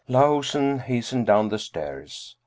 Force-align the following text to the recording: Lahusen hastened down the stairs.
Lahusen 0.09 0.79
hastened 0.81 1.27
down 1.27 1.49
the 1.49 1.59
stairs. 1.59 2.35